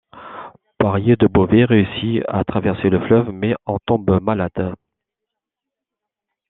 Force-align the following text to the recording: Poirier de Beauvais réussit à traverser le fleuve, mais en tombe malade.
Poirier 0.79 1.15
de 1.15 1.27
Beauvais 1.27 1.63
réussit 1.63 2.23
à 2.27 2.43
traverser 2.43 2.89
le 2.89 3.05
fleuve, 3.05 3.29
mais 3.31 3.53
en 3.67 3.77
tombe 3.77 4.19
malade. 4.19 4.73